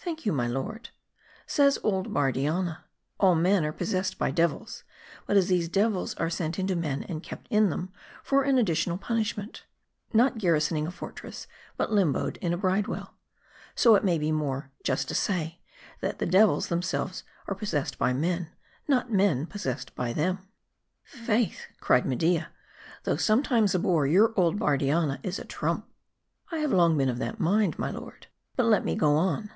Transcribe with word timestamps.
"Thank 0.10 0.24
you, 0.24 0.32
my 0.32 0.46
lord. 0.46 0.88
Says 1.46 1.78
old 1.82 2.10
Bardianna, 2.14 2.84
All 3.18 3.34
men 3.34 3.66
are 3.66 3.72
possessed 3.72 4.16
by 4.16 4.30
devils; 4.30 4.82
but 5.26 5.36
as 5.36 5.48
these 5.48 5.68
devils 5.68 6.14
are 6.14 6.30
sent 6.30 6.58
into 6.58 6.74
men, 6.74 7.02
and 7.02 7.22
kept 7.22 7.46
in 7.50 7.68
them, 7.68 7.92
for 8.24 8.42
an 8.42 8.56
additional 8.56 8.96
punishment; 8.96 9.66
not 10.14 10.38
garrisoning 10.38 10.86
a 10.86 10.90
fortress, 10.90 11.46
but 11.76 11.90
limboed 11.92 12.38
in 12.38 12.54
a 12.54 12.56
bridewell; 12.56 13.12
so, 13.74 13.94
it 13.94 14.02
may 14.02 14.16
be 14.16 14.32
more 14.32 14.70
just 14.84 15.06
to 15.08 15.14
say, 15.14 15.60
that 16.00 16.18
the 16.18 16.24
devils 16.24 16.68
themselves 16.68 17.22
are 17.46 17.54
possessed 17.54 17.98
by 17.98 18.14
men, 18.14 18.48
not 18.88 19.12
men 19.12 19.46
by 19.94 20.14
them.' 20.14 20.38
""Faith!" 21.04 21.66
cried 21.82 22.06
Media," 22.06 22.48
though 23.04 23.16
sometimes 23.16 23.74
a 23.74 23.78
bore, 23.78 24.06
your 24.06 24.32
old 24.34 24.58
Bardianna 24.58 25.20
is 25.22 25.38
a 25.38 25.44
trump."" 25.44 25.86
I 26.50 26.56
have 26.60 26.72
long 26.72 26.96
been 26.96 27.10
of 27.10 27.18
that 27.18 27.38
mind, 27.38 27.78
my 27.78 27.90
lord. 27.90 28.28
But 28.56 28.64
let 28.64 28.82
me 28.86 28.94
go 28.94 29.16
on. 29.16 29.50